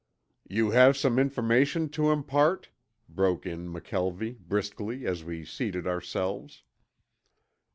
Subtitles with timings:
[0.49, 2.69] "You have some information to impart?"
[3.07, 6.63] broke in McKelvie briskly as we seated ourselves.